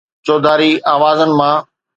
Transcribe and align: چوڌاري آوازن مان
چوڌاري 0.25 0.71
آوازن 0.93 1.29
مان 1.39 1.55